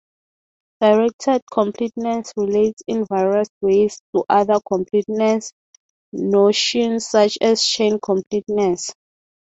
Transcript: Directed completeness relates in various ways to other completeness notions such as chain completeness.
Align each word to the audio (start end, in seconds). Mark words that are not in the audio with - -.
Directed 0.81 1.43
completeness 1.53 2.33
relates 2.35 2.81
in 2.87 3.05
various 3.05 3.49
ways 3.61 4.01
to 4.15 4.25
other 4.27 4.55
completeness 4.67 5.53
notions 6.11 7.05
such 7.07 7.37
as 7.39 7.63
chain 7.63 7.99
completeness. 8.03 8.89